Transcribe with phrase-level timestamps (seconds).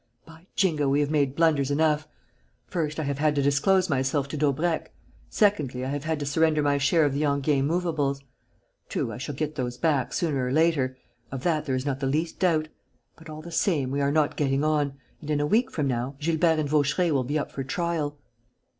[0.25, 2.07] By Jingo, we have made blunders enough!
[2.65, 4.91] First, I have had to disclose myself to Daubrecq.
[5.29, 8.19] Secondly, I have had to surrender my share of the Enghien movables.
[8.89, 10.97] True, I shall get those back, sooner or later;
[11.31, 12.67] of that there is not the least doubt.
[13.15, 16.15] But, all the same, we are not getting on; and, in a week from now,
[16.19, 18.17] Gilbert and Vaucheray will be up for trial."